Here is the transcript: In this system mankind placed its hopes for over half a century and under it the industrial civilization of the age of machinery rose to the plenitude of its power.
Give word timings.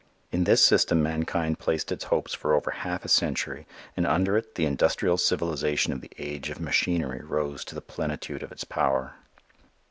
In 0.31 0.45
this 0.45 0.65
system 0.65 1.03
mankind 1.03 1.59
placed 1.59 1.91
its 1.91 2.05
hopes 2.05 2.33
for 2.33 2.55
over 2.55 2.71
half 2.71 3.05
a 3.05 3.07
century 3.07 3.67
and 3.95 4.07
under 4.07 4.35
it 4.35 4.55
the 4.55 4.65
industrial 4.65 5.15
civilization 5.15 5.93
of 5.93 6.01
the 6.01 6.09
age 6.17 6.49
of 6.49 6.59
machinery 6.59 7.23
rose 7.23 7.63
to 7.65 7.75
the 7.75 7.81
plenitude 7.81 8.41
of 8.41 8.51
its 8.51 8.63
power. 8.63 9.13